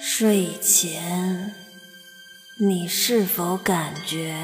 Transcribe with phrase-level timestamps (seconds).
[0.00, 1.52] 睡前，
[2.56, 4.36] 你是否感觉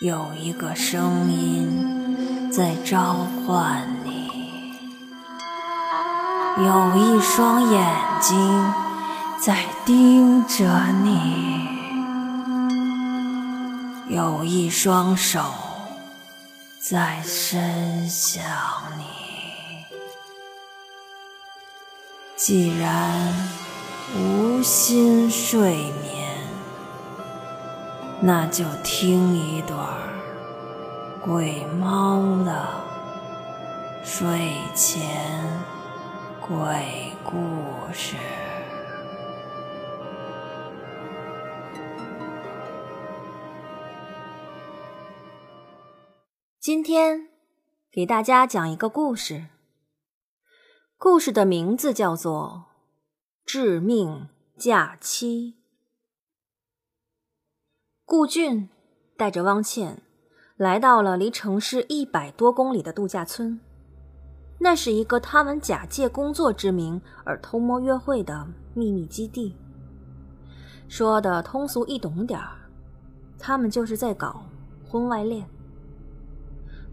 [0.00, 3.14] 有一个声音在召
[3.46, 4.26] 唤你？
[6.58, 8.72] 有一双眼睛
[9.38, 10.64] 在盯着
[11.02, 11.68] 你，
[14.08, 15.52] 有一双手
[16.80, 18.42] 在伸向
[18.96, 19.25] 你。
[22.36, 23.32] 既然。
[24.14, 26.38] 无心睡眠，
[28.22, 29.78] 那就听一段
[31.20, 32.66] 鬼猫的
[34.04, 35.02] 睡前
[36.40, 37.34] 鬼故
[37.92, 38.14] 事。
[46.60, 47.28] 今天
[47.90, 49.46] 给大家讲一个故事，
[50.98, 52.64] 故事的名字叫做。
[53.44, 55.56] 致命假期。
[58.04, 58.70] 顾俊
[59.16, 60.02] 带着汪倩
[60.56, 63.60] 来到了离城市一百多公里的度假村，
[64.58, 69.54] 那是一个他们假借工作之名而偷摸约会的秘密基地。
[70.88, 72.56] 说的通俗易懂点儿，
[73.38, 74.42] 他们就是在搞
[74.88, 75.46] 婚外恋。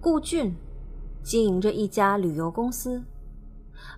[0.01, 0.53] 顾俊
[1.23, 3.01] 经营着一家旅游公司，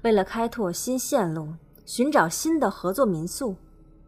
[0.06, 1.52] 为了开拓新线路。
[1.84, 3.56] 寻找新的合作民宿，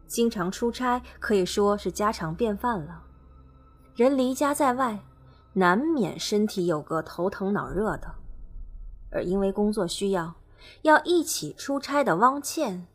[0.08, 3.02] 经常出差可以说是家常便饭了。
[3.94, 4.98] 人离家在外，
[5.52, 8.12] 难免身体有个头疼脑热的。
[9.12, 10.34] 而因为工作需要，
[10.82, 12.88] 要一起出差的汪倩，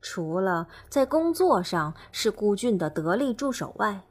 [0.00, 4.02] 除了在工作上是顾俊的得力助手外，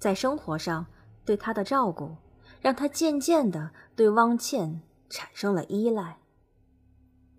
[0.00, 0.86] 在生活上
[1.24, 2.16] 对他的照顾，
[2.60, 6.18] 让他渐渐的对汪倩产生了依赖。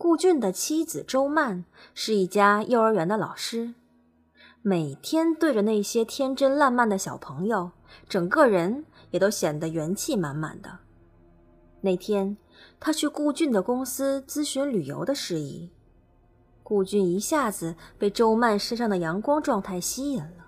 [0.04, 3.74] 顾俊的妻子周曼是一家幼儿园的老师，
[4.62, 7.72] 每天对着那些天真烂漫的小朋友，
[8.10, 10.80] 整个人也都显得元气满满的。
[11.80, 12.36] 那天，
[12.82, 15.72] 他去顾俊的公司咨询旅游的事宜，
[16.64, 20.48] 顾俊一下子被周曼身上的阳光状态吸引了，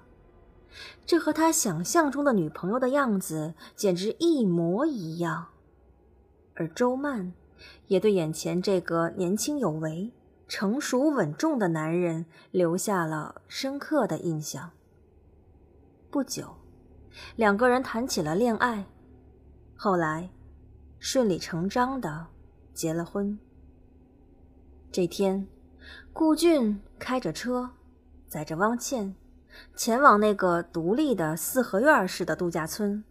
[1.05, 5.47] 这和他想象中的女朋友的样子简直一模一样，
[6.55, 7.31] 而周曼。
[7.87, 10.11] 也对眼前这个年轻有为、
[10.47, 14.71] 成熟稳重的男人留下了深刻的印象。
[16.09, 16.55] 不久，
[17.35, 18.85] 两个人谈起了恋爱，
[19.75, 20.29] 后来
[20.99, 22.27] 顺理成章的
[22.73, 23.37] 结了婚。
[24.91, 25.47] 这天，
[26.13, 27.71] 顾俊开着车，
[28.27, 29.13] 载着汪倩，
[29.75, 33.03] 前往那个独立的四合院式的度假村，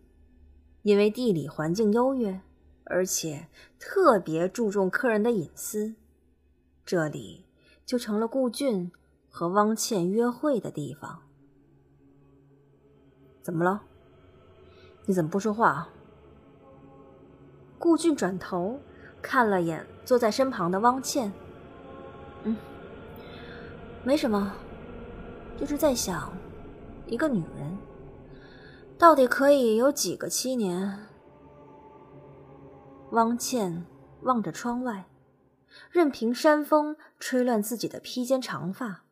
[0.83, 2.41] 因为地理环境优越。
[2.85, 5.95] 而且特别注重客人的隐私，
[6.85, 7.45] 这里
[7.87, 8.93] 就成了顾俊
[9.31, 11.23] 和汪倩约会的地方。
[13.43, 13.83] 怎么了？
[15.07, 15.89] 你怎么不说话？
[17.79, 18.81] 顾俊转头
[19.21, 21.31] 看了眼坐在身旁的汪倩，
[22.45, 22.57] 嗯，
[24.03, 24.55] 没什么，
[25.59, 26.33] 就是在想，
[27.07, 27.77] 一个女人
[28.97, 31.07] 到底可以有几个七年？
[33.15, 33.87] 汪倩
[34.23, 35.07] 望着窗外，
[35.89, 39.05] 任凭山风吹乱自己的披肩长发。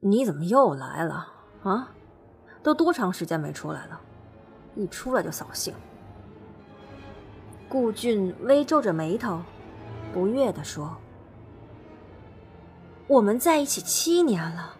[0.00, 1.94] 你怎么又来了啊？
[2.64, 4.00] 都多长时间没出来了？
[4.74, 5.72] 一出来就扫兴。
[7.68, 9.40] 顾俊微皱着眉头，
[10.12, 10.96] 不悦地说
[13.06, 14.74] ：“我们在一起七年了，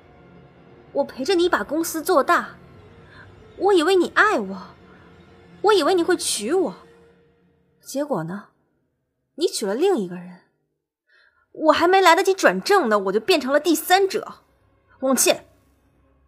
[0.91, 2.56] 我陪着你把公司做大，
[3.56, 4.62] 我以为你爱我，
[5.62, 6.74] 我以为你会娶我。”
[7.84, 8.49] 结果呢？
[9.34, 10.41] 你娶了另一个人，
[11.53, 14.37] 我还没来得及转正呢，我就变成了第三者。
[15.00, 15.47] 汪倩，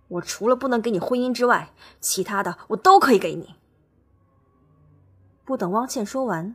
[0.09, 3.55] 我除了不能给你婚姻之外，其他的我都可以给你。
[5.45, 6.55] 不等汪倩说完，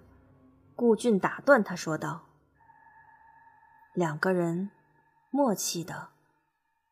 [0.75, 2.27] 顾俊打断他说道
[3.95, 4.69] ：“两个人
[5.29, 6.09] 默契的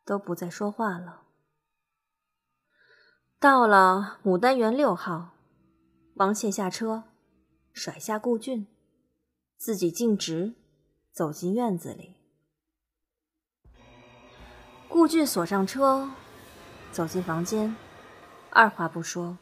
[0.06, 1.24] 都不再说话了。”
[3.40, 5.32] 到了牡丹园六号，
[6.16, 7.04] 汪倩下车。
[7.80, 8.68] 甩下顾俊，
[9.56, 10.54] 自己径直
[11.14, 12.18] 走进院子里。
[14.90, 16.12] 顾俊锁上车，
[16.92, 17.74] 走进房间，
[18.50, 19.38] 二话不说，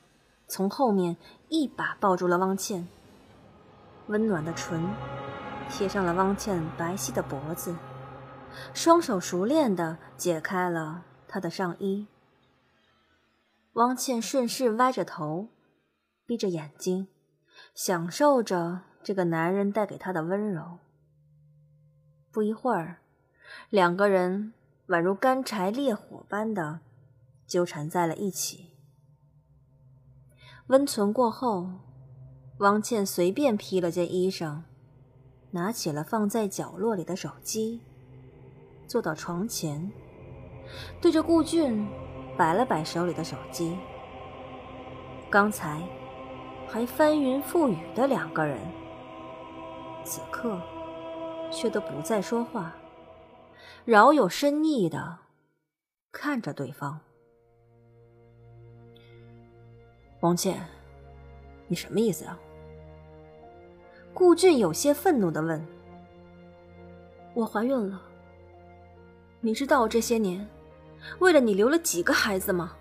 [0.47, 1.17] 从后面
[1.49, 2.87] 一把抱住了汪倩，
[4.05, 4.87] 温暖的唇
[5.71, 7.75] 贴上了汪倩白皙的脖子，
[8.75, 12.05] 双手熟练的解开了她的上衣。
[13.73, 15.47] 汪倩顺势歪着头，
[16.27, 17.07] 闭着眼睛。
[17.77, 20.79] 享受着这个男人带给她的温柔。
[22.31, 23.01] 不一会儿，
[23.69, 24.53] 两个人
[24.87, 26.79] 宛如干柴烈火般的
[27.45, 28.71] 纠缠在了一起。
[30.69, 31.69] 温存过后，
[32.57, 34.61] 汪倩随便披了件衣裳，
[35.51, 37.83] 拿起了放在角落里的手机，
[38.87, 39.91] 坐到床前，
[40.99, 41.87] 对着顾俊
[42.35, 43.77] 摆了摆手里的手机。
[45.29, 45.87] 刚才
[46.69, 48.59] 还翻云覆雨的两个人，
[50.03, 50.59] 此刻
[51.49, 52.75] 却都不再说话，
[53.85, 55.17] 饶有深意的
[56.11, 56.99] 看着对方。
[60.19, 60.61] 王倩，
[61.67, 62.37] 你什么意思啊？
[64.13, 65.65] 顾俊有些愤怒的问
[67.33, 68.01] ：“我怀孕了。
[69.39, 70.45] 你知道我这些年
[71.19, 72.75] 为了你留了几个孩子吗？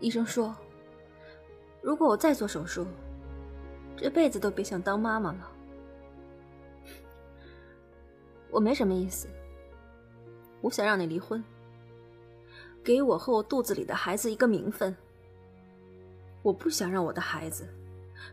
[0.00, 0.54] 医生说。”
[1.84, 2.86] 如果我再做手术，
[3.94, 5.52] 这辈子都别想当妈妈了。
[8.50, 9.28] 我没什么意思，
[10.62, 11.44] 我想让你离婚，
[12.82, 14.96] 给我和我肚子里的孩子一个名分。
[16.40, 17.68] 我不想让我的孩子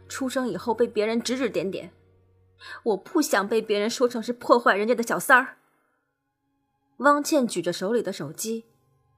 [0.07, 1.91] 出生以后被别人指指点点，
[2.83, 5.57] 我不想被别人说成是破坏人家的小三儿。
[6.99, 8.63] 汪倩举着手里的手机，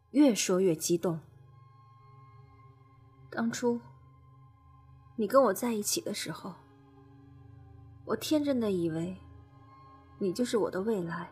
[0.10, 1.20] 越说越激动。
[3.30, 3.80] 当初。
[5.16, 6.56] 你跟我在一起的时候，
[8.06, 9.18] 我天真的以为
[10.20, 11.32] 你就是我的未来。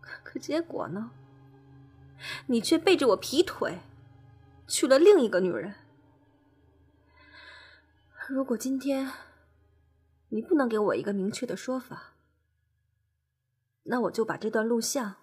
[0.00, 1.10] 可结果呢？
[2.46, 3.78] 你却背着我劈腿，
[4.66, 5.74] 娶了另一个女人。
[8.28, 9.10] 如果今天
[10.28, 12.14] 你不能给我一个明确的说法，
[13.84, 15.14] 那我就把这段录像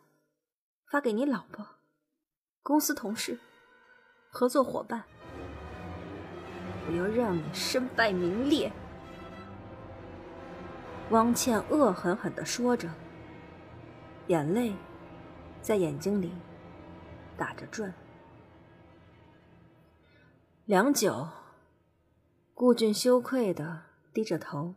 [0.90, 1.68] 发给你老婆、
[2.64, 3.40] 公司同事、
[4.30, 5.04] 合作伙伴。
[6.88, 8.72] 我要让你身败名裂！
[11.10, 12.90] 汪倩恶狠狠的说着，
[14.28, 14.74] 眼泪
[15.62, 16.32] 在眼睛里
[17.38, 17.94] 打着转。
[20.66, 21.28] 良久，
[22.54, 23.84] 顾俊羞愧的
[24.14, 24.76] 低着头，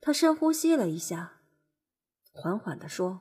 [0.00, 1.40] 他深呼吸了一下，
[2.32, 3.20] 缓缓的说：“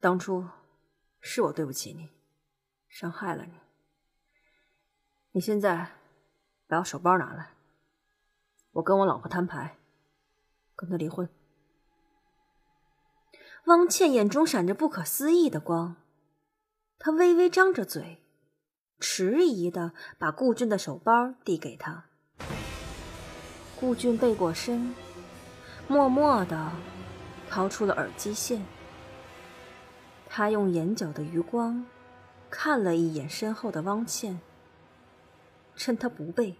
[0.00, 0.46] 当初
[1.20, 2.08] 是我对不起你。”
[2.90, 3.52] 伤害了你，
[5.30, 5.92] 你现在
[6.66, 7.50] 把我手包拿来，
[8.72, 9.78] 我跟我老婆摊牌，
[10.74, 11.28] 跟她离婚。
[13.66, 15.96] 汪倩眼中闪着不可思议的光，
[16.98, 18.20] 她微微张着嘴，
[18.98, 22.06] 迟疑的把顾俊的手包递给他。
[23.78, 24.94] 顾俊背过身，
[25.86, 26.72] 默默的
[27.48, 28.62] 掏出了耳机线，
[30.28, 31.86] 他用眼角的余光。
[32.50, 34.40] 看了一眼身后的汪倩，
[35.76, 36.56] 趁他不备，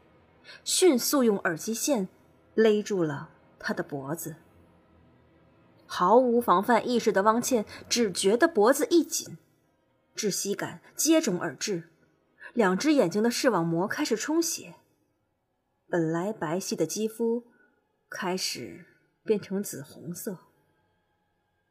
[0.65, 2.09] 迅速用耳机线
[2.55, 4.37] 勒住了他的脖子。
[5.87, 9.37] 毫无防范意识的汪倩只觉得脖子一紧，
[10.15, 11.91] 窒息感接踵而至，
[12.55, 14.77] 两只眼睛的视网膜开始充血，
[15.89, 17.45] 本来白皙的肌肤
[18.09, 18.87] 开始
[19.25, 20.39] 变成紫红色。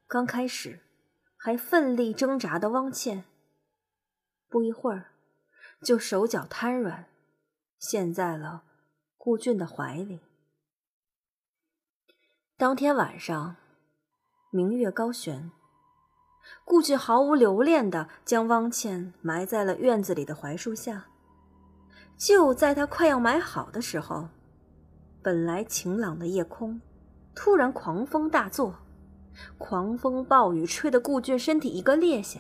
[0.06, 0.82] 刚开始
[1.38, 3.24] 还奋力挣扎的汪倩。
[4.50, 5.12] 不一会儿，
[5.84, 7.06] 就手脚瘫软，
[7.78, 8.64] 陷在了
[9.16, 10.22] 顾俊的怀里。
[12.58, 13.56] 当天晚上，
[14.52, 15.52] 明月高悬，
[16.66, 21.06] 顾俊毫无留恋的将汪倩埋在了院子里的槐树下。
[22.18, 24.28] 就在他快要埋好的时候，
[25.22, 26.82] 本来晴朗的夜空
[27.36, 28.76] 突然狂风大作，
[29.58, 32.40] 狂风暴雨吹得顾俊身体一个趔趄。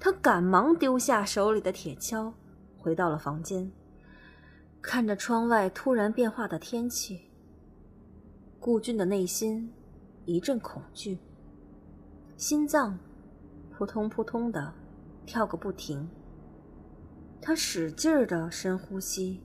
[0.00, 2.32] 他赶忙丢下手里的铁锹，
[2.78, 3.70] 回到了房间，
[4.80, 7.30] 看着窗外突然变化的天气。
[8.58, 9.72] 顾俊的内心
[10.24, 11.18] 一阵恐惧，
[12.36, 12.98] 心脏
[13.70, 14.72] 扑通扑通的
[15.24, 16.08] 跳个不停。
[17.40, 19.40] 他使劲儿的深呼吸，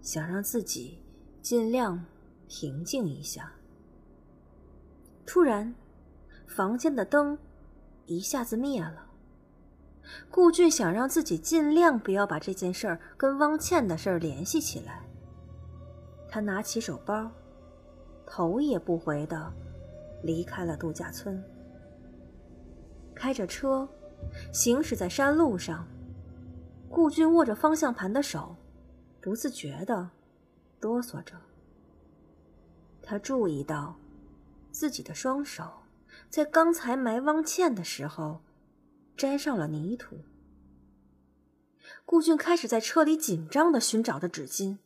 [0.00, 1.02] 想让自己
[1.42, 2.02] 尽量
[2.48, 3.52] 平静一下。
[5.26, 5.74] 突然，
[6.46, 7.36] 房间的灯
[8.06, 9.06] 一下子灭了。
[10.30, 15.02] 顾俊想让自己尽量不要把这件事儿跟汪倩的事儿联系起来。
[16.28, 17.30] 他拿起手包，
[18.26, 19.52] 头也不回的
[20.22, 21.42] 离开了度假村。
[23.14, 23.88] 开着车，
[24.52, 25.86] 行驶在山路上，
[26.90, 28.56] 顾俊握着方向盘的手
[29.20, 30.10] 不自觉的
[30.80, 31.34] 哆嗦着。
[33.02, 33.94] 他注意到，
[34.70, 35.64] 自己的双手
[36.28, 38.40] 在刚才埋汪倩的时候。
[39.16, 40.18] 沾上了泥土。
[42.04, 44.78] 顾俊开始在车里紧张的寻找着纸巾，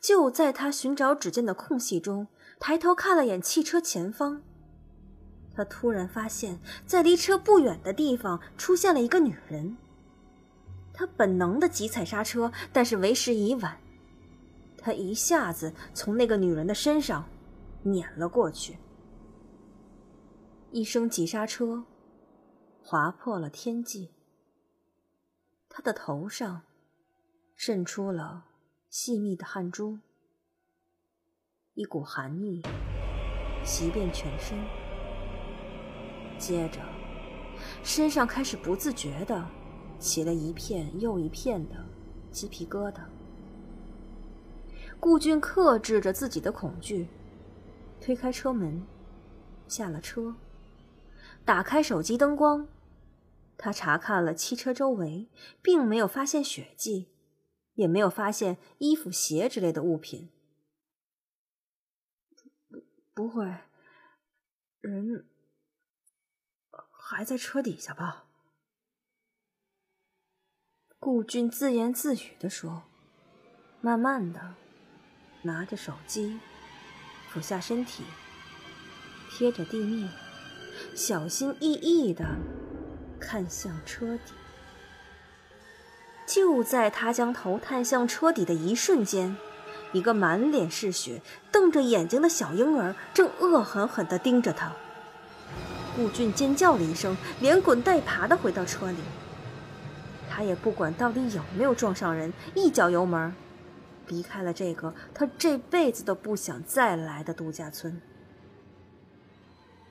[0.00, 4.42] 就在他寻找纸巾的空隙中，抬头看了眼汽车前方。
[5.54, 9.76] 他突然发现，在离车不远的地方出现了一个女人。
[10.92, 13.78] 他本能的急踩刹车，但是为时已晚。
[14.78, 17.28] 他一下子从那个女人的身上
[17.82, 18.78] 碾了过去，
[20.70, 21.84] 一声急刹车，
[22.88, 24.12] 划破了天际。
[25.68, 26.62] 他的头上
[27.56, 28.44] 渗出了
[28.88, 29.98] 细密的汗珠，
[31.74, 32.62] 一股寒意
[33.64, 34.56] 袭遍全身，
[36.38, 36.78] 接着
[37.82, 39.44] 身上开始不自觉的。
[39.98, 41.74] 起了一片又一片的
[42.30, 43.00] 鸡皮疙瘩。
[45.00, 47.08] 顾俊克制着自己的恐惧，
[47.98, 48.86] 推开车门，
[49.66, 50.34] 下了车，
[51.46, 52.68] 打开手机灯光，
[53.58, 55.28] 他查看了汽车周围，
[55.62, 57.08] 并没有发现血迹，
[57.74, 60.30] 也没有发现衣服、鞋之类的物品。
[62.68, 62.84] 不，
[63.14, 63.44] 不会，
[64.80, 65.26] 人
[66.92, 68.24] 还在车底下吧？
[70.98, 72.82] 顾俊自言自语地说
[73.80, 74.56] ：“慢慢的，
[75.42, 76.40] 拿着手机，
[77.28, 78.02] 俯下身体，
[79.30, 80.10] 贴着地面，
[80.96, 82.24] 小心翼翼的
[83.18, 84.32] 看向车底。
[86.26, 89.36] 就在他将头探向车底的一瞬间，
[89.92, 94.72] 一个满脸是血、瞪着眼睛的小婴儿正恶狠狠地盯着他。
[95.94, 98.98] 顾俊尖叫了一声，连滚带爬的回到车里。”
[100.28, 103.34] 他也不管到底有没有撞上人，一脚油门，
[104.08, 108.02] 离开了这个他这辈子都不想再来的度假村。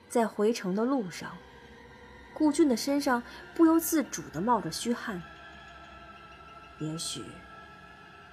[0.08, 1.32] 在回城的路上，
[2.38, 3.22] 顾俊的身上
[3.54, 5.22] 不由自主的冒着虚汗。
[6.78, 7.24] 也许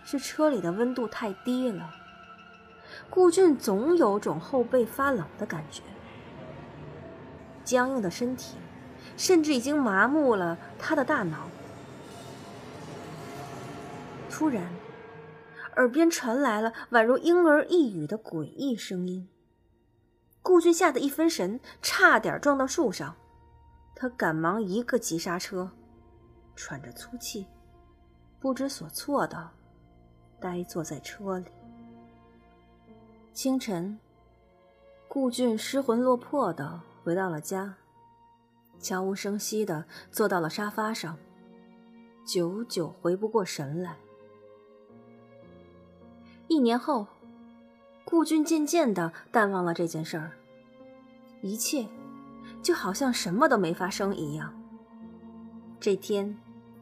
[0.03, 1.89] 是车里的温度太低了，
[3.09, 5.81] 顾俊总有种后背发冷的感觉，
[7.63, 8.57] 僵硬的身体
[9.15, 11.47] 甚至已经麻木了他的大脑。
[14.29, 14.67] 突然，
[15.77, 19.29] 耳边传来了宛如婴儿呓语的诡异声音。
[20.41, 23.15] 顾俊吓得一分神，差点撞到树上。
[23.95, 25.71] 他赶忙一个急刹车，
[26.55, 27.47] 喘着粗气，
[28.39, 29.49] 不知所措的
[30.39, 31.47] 呆坐在车里。
[33.31, 33.97] 清晨，
[35.07, 37.75] 顾俊失魂落魄的回到了家，
[38.79, 41.17] 悄无声息的坐到了沙发上，
[42.25, 43.97] 久久回不过神来。
[46.47, 47.07] 一年后，
[48.05, 50.31] 顾俊渐渐的淡忘了这件事儿，
[51.41, 51.87] 一切
[52.63, 54.51] 就好像什么都没发生一样。
[55.79, 56.35] 这天，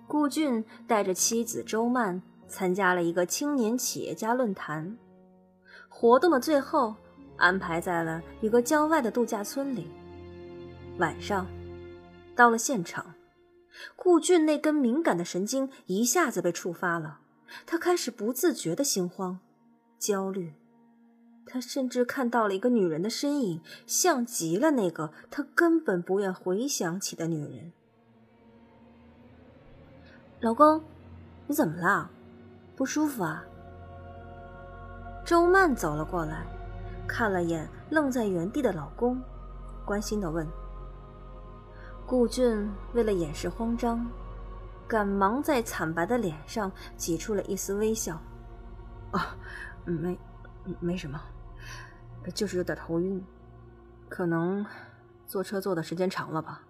[0.08, 4.96] 顾俊带着妻子周曼参加了一个青年企业家论坛，
[5.90, 6.96] 活动的最后
[7.36, 9.90] 安排在了一个郊外的度假村里。
[11.00, 11.48] 晚上，
[12.36, 13.16] 到了现场，
[13.96, 17.22] 顾俊那根敏感的神经一下子被触发了，
[17.66, 19.40] 他开始不自觉的心慌。
[19.98, 20.54] 焦虑，
[21.46, 27.72] 他甚至看到了一个女人的身影，像极了那个他根本不愿回想起的女人。
[30.40, 30.82] 老公，
[31.48, 32.10] 你怎么了？
[32.76, 33.44] 不舒服啊？
[35.26, 36.46] 周曼走了过来，
[37.08, 39.22] 看了眼愣在原地的老公，
[39.86, 40.48] 关心的问。
[42.06, 44.06] 顾俊为了掩饰慌张，
[44.88, 48.20] 赶忙在惨白的脸上挤出了一丝微笑。
[49.12, 49.36] 啊。
[49.84, 50.16] 没，
[50.80, 51.22] 没什么，
[52.34, 53.24] 就是有点头晕，
[54.10, 54.66] 可能
[55.26, 56.62] 坐车坐的时间长了吧，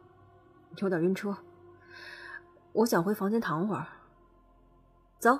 [0.77, 1.35] 有点晕车。
[2.73, 3.85] 我想回房间躺会儿。
[5.19, 5.39] 走，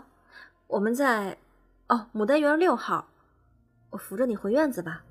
[0.67, 1.37] 我们在
[1.87, 3.07] 哦牡丹园六号，
[3.89, 5.03] 我扶着你回院子吧。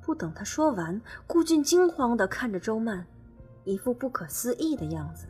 [0.00, 3.06] 不等他说完，顾俊惊慌的看着周曼，
[3.64, 5.26] 一副不可思议的样子。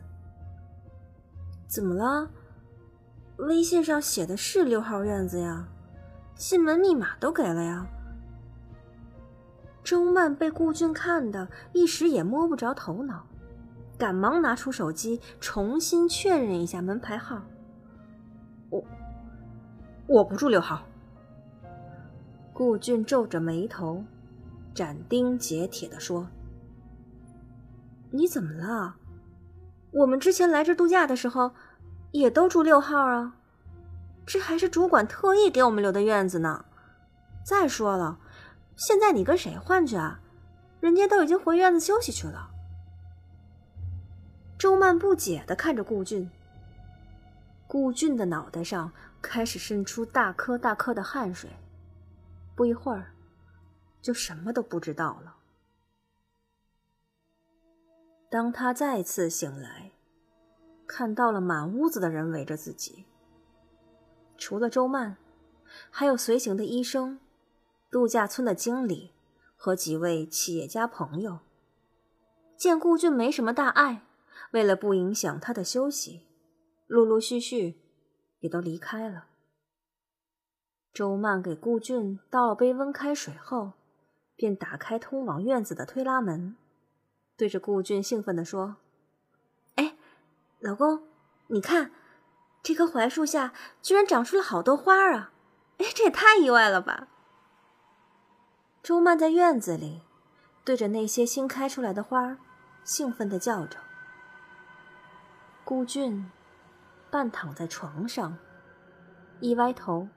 [1.67, 2.29] 怎么了？
[3.37, 5.67] 微信上写的是六号院子呀，
[6.35, 7.87] 进门密码都给了呀。
[9.83, 13.25] 周曼被顾俊看的一时也摸不着头脑，
[13.97, 17.41] 赶忙拿出手机重新确认一下门牌号。
[18.69, 18.83] 我
[20.07, 20.85] 我不住六号。
[22.53, 24.03] 顾俊皱着眉头，
[24.73, 26.27] 斩钉截铁的说
[28.11, 28.95] ：“你怎么了？
[29.91, 31.51] 我们之前来这度假的时候。”
[32.11, 33.35] 也都住六号啊，
[34.25, 36.65] 这还是主管特意给我们留的院子呢。
[37.43, 38.19] 再说了，
[38.75, 40.19] 现在你跟谁换去啊？
[40.79, 42.49] 人家都已经回院子休息去了。
[44.57, 46.29] 周曼不解的看着顾俊，
[47.67, 48.91] 顾俊的脑袋上
[49.21, 51.49] 开始渗出大颗大颗的汗水，
[52.55, 53.11] 不一会儿，
[54.01, 55.35] 就什么都不知道了。
[58.29, 59.91] 当他再次醒来，
[60.87, 63.05] 看到了满屋子的人围着自己，
[64.37, 65.17] 除了周曼，
[65.89, 67.19] 还有随行的医生、
[67.89, 69.11] 度假村的经理
[69.55, 71.39] 和几位企业家朋友。
[72.57, 74.05] 见顾俊没什么大碍，
[74.51, 76.27] 为了不影响他的休息，
[76.87, 77.81] 陆陆续续
[78.39, 79.25] 也都离开了。
[80.93, 83.73] 周曼给顾俊倒了杯温开水后，
[84.37, 86.55] 便打开通往院子的推拉门，
[87.35, 88.77] 对着顾俊兴奋地说
[89.75, 89.97] ：“哎，
[90.59, 91.03] 老公，
[91.47, 91.91] 你看，
[92.65, 93.53] 这棵槐树下
[93.83, 95.31] 居然长出了好多花啊！
[95.77, 97.09] 哎，这也太意外了吧！”
[98.81, 100.01] 周曼在院子里
[100.63, 102.39] 对着那些新开出来的花，
[102.83, 103.77] 兴奋地叫着。
[105.63, 106.31] 顾俊
[107.11, 108.35] 半躺在床上，
[109.41, 110.07] 一歪头。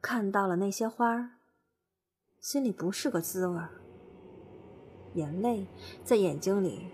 [0.00, 1.30] 看到了那些花儿，
[2.38, 3.68] 心里不是个滋味儿，
[5.14, 5.66] 眼泪
[6.04, 6.88] 在眼睛里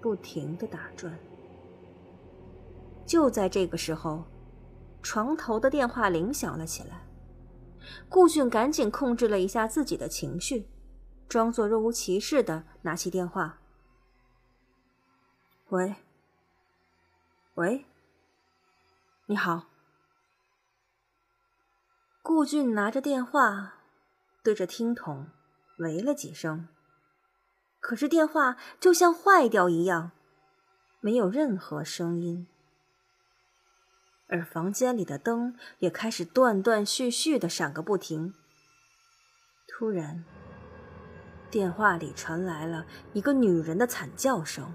[0.00, 1.18] 不停的打转。
[3.08, 4.26] 就在这个时候，
[5.02, 7.06] 床头的电话铃响了起来。
[8.06, 10.68] 顾俊赶紧控制了一下自己的情绪，
[11.26, 13.60] 装作若无其事的拿起电话
[15.70, 15.96] ：“喂，
[17.54, 17.86] 喂，
[19.24, 19.68] 你好。”
[22.20, 23.76] 顾俊拿着电话，
[24.42, 25.28] 对着听筒
[25.78, 26.68] 喂了几声，
[27.80, 30.10] 可是电话就像坏掉一样，
[31.00, 32.46] 没有任何声音。
[34.28, 38.34] 而房间里的灯也开始断断续续的闪个不停。
[39.66, 40.24] 突然，
[41.50, 44.74] 电话里传来了一个女人的惨叫声。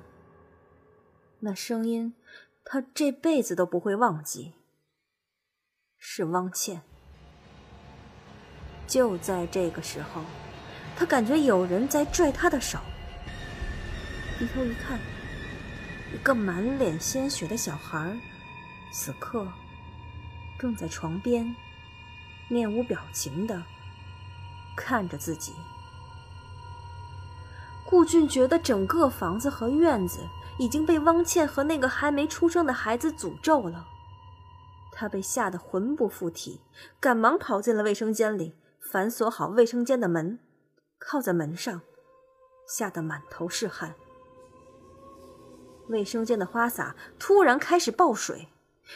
[1.40, 2.16] 那声音，
[2.64, 4.54] 他这辈子都不会忘记。
[5.98, 6.82] 是汪倩。
[8.88, 10.22] 就在这个时候，
[10.96, 12.78] 他感觉有人在拽他的手。
[14.38, 15.00] 低头一看，
[16.14, 18.18] 一个满脸鲜血的小孩，
[18.94, 19.48] 此刻
[20.60, 21.56] 正在床边，
[22.48, 23.64] 面无表情的
[24.78, 25.52] 看着自己。
[27.84, 30.20] 顾俊觉得整个房子和院子
[30.60, 33.88] 已经被汪倩和那个还没出生的孩子诅咒了。
[34.92, 36.62] 他被吓得魂不附体，
[37.00, 38.56] 赶忙跑进了卫生间里。
[38.80, 40.40] 反锁好卫生间的门，
[41.00, 41.82] 靠在门上，
[42.68, 43.96] 吓得满头是汗。
[45.88, 48.50] 卫生间的花洒突然开始爆水，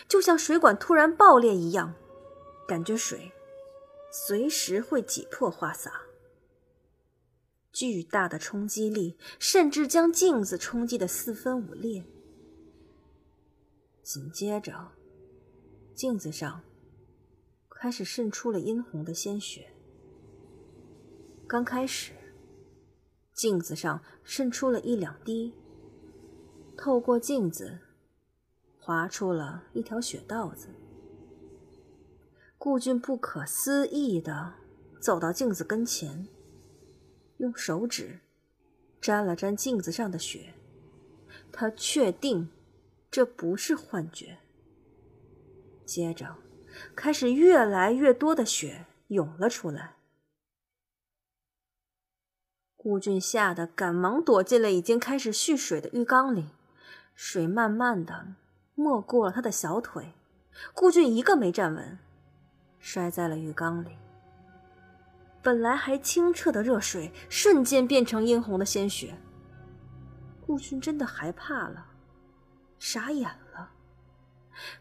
[0.08, 1.94] 就像水管突然爆裂一样，
[2.68, 3.32] 感觉水
[4.12, 6.02] 随时会挤破花洒。
[7.72, 12.04] 巨大的冲击力甚至将镜子冲击的四分五裂。
[14.02, 14.92] 紧接着，
[15.94, 16.64] 镜子上
[17.70, 19.72] 开始渗出了殷红的鲜血。
[21.46, 22.14] 刚开始，
[23.34, 25.54] 镜子上渗出了一两滴，
[26.76, 27.80] 透过镜子，
[28.88, 30.70] 划出了一条血道子。
[32.58, 34.54] 顾俊不可思议的
[35.02, 36.30] 走到镜子跟前，
[37.36, 38.22] 用手指
[39.02, 40.54] 沾了沾镜子上的血，
[41.52, 42.50] 他确定
[43.12, 44.38] 这不是幻觉。
[45.86, 46.38] 接着，
[46.96, 49.98] 开始越来越多的血涌了出来。
[52.78, 56.46] 顾俊吓得赶忙躲进了已经开始蓄水的浴缸里，
[57.14, 58.36] 水慢慢的
[58.80, 60.14] 没过了他的小腿，
[60.76, 61.98] 顾俊一个没站稳，
[62.80, 63.98] 摔在了浴缸里。
[65.42, 69.18] 本来还清澈的热水瞬间变成殷红的鲜血，
[70.46, 71.88] 顾俊真的害怕了，
[72.78, 73.72] 傻眼了。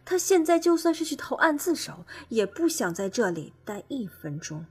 [0.05, 4.67] 他现在就算是去投案自首，也不想在这里待一分钟。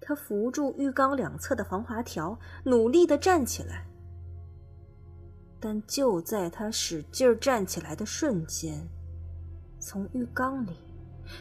[0.00, 3.87] 他扶住浴缸两侧的防滑条，努力的站起来。
[5.60, 8.88] 但就在他使劲站起来的瞬间，
[9.80, 10.76] 从浴缸里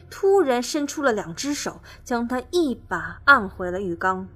[0.10, 4.28] 突然伸出了两只手，将他一把按回了浴缸。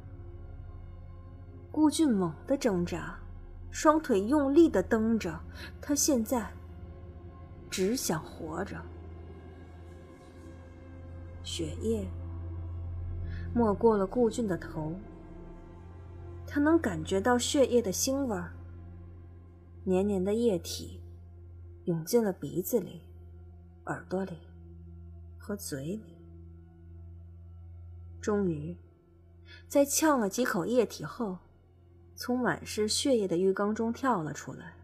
[1.71, 3.17] 顾俊猛地挣扎，
[3.71, 5.39] 双腿用力的蹬着，
[5.81, 6.51] 他现在
[7.69, 8.75] 只想活着。
[11.43, 12.07] 血液。
[13.53, 14.93] 没过了顾俊的头，
[16.47, 18.53] 他能感觉到血液的腥味儿，
[19.83, 21.01] 黏黏的液体
[21.85, 23.01] 涌进了鼻子里、
[23.85, 24.37] 耳朵里
[25.39, 26.17] 和嘴里。
[28.21, 28.77] 终于，
[29.67, 31.39] 在呛了几口液体后，
[32.15, 34.75] 从满是血液的浴缸中跳了出来。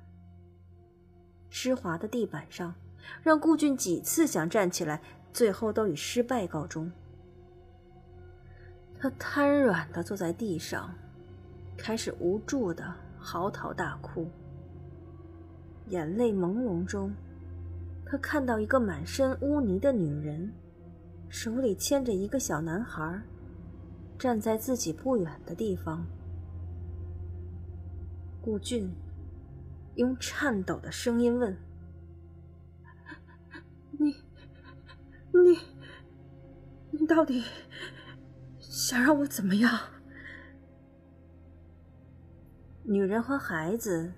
[1.49, 2.73] 湿滑的地板上，
[3.21, 4.99] 让顾俊几次想站起来，
[5.31, 6.91] 最后都以失败告终。
[8.99, 10.91] 他瘫软的坐在地上，
[11.77, 14.27] 开始无助的嚎啕大哭。
[15.89, 17.13] 眼泪朦胧中，
[18.06, 20.52] 他看到一个满身污泥的女人，
[21.30, 23.21] 手里牵着一个小男孩，
[24.19, 26.06] 站在自己不远的地方。
[28.41, 28.89] 顾俊
[29.95, 31.58] 用颤抖的声音问
[33.97, 34.15] ：“你，
[35.32, 35.58] 你，
[36.91, 37.43] 你到底
[38.60, 39.78] 想让我怎么样？”
[42.84, 44.13] 女人和孩子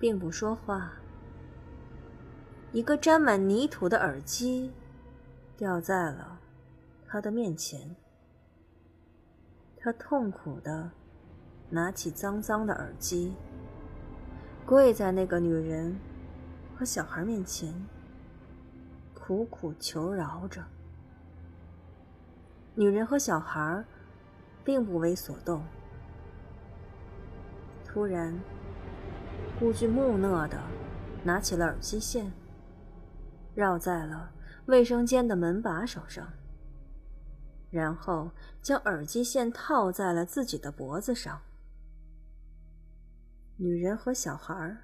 [0.00, 0.94] 并不说话。
[2.72, 4.72] 一个沾满泥土的耳机
[5.56, 6.40] 掉在了
[7.06, 7.94] 他的面前，
[9.76, 10.90] 他痛苦的。
[11.72, 13.32] 拿起脏脏的耳机，
[14.66, 15.96] 跪在那个女人
[16.76, 17.72] 和小孩面前，
[19.14, 20.64] 苦苦求饶着。
[22.74, 23.84] 女人和小孩
[24.64, 25.62] 并不为所动。
[27.84, 28.36] 突然，
[29.58, 30.60] 顾俊木讷的
[31.22, 32.32] 拿起了耳机线，
[33.54, 34.32] 绕在了
[34.66, 36.32] 卫生间的门把手上，
[37.70, 38.30] 然后
[38.62, 41.40] 将耳机线套在了自己的脖子上。
[43.56, 44.76] 女人和小孩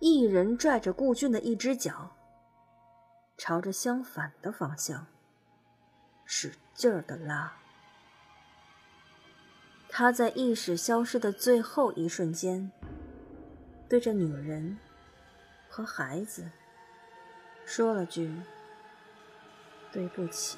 [0.00, 2.16] 一人拽着顾俊的一只脚，
[3.36, 5.06] 朝着相反的方向
[6.24, 7.52] 使劲儿的拉。
[9.88, 12.72] 他在意识消失的最后一瞬间，
[13.92, 14.78] 对着女人
[15.68, 16.48] 和孩子
[17.66, 18.34] 说了句
[19.92, 20.56] ：“对不起。”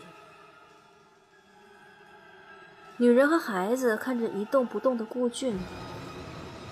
[2.96, 5.58] 女人和孩子看着一动不动的顾俊。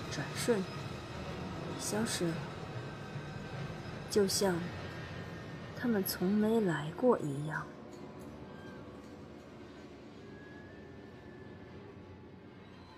[0.09, 0.63] 转瞬
[1.81, 2.33] 消失了，
[4.09, 4.55] 就像
[5.75, 7.67] 他们从没来过一样。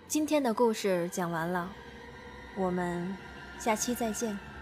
[0.06, 1.72] 今天的故事讲完了，
[2.56, 3.16] 我们
[3.58, 4.55] 下期再见。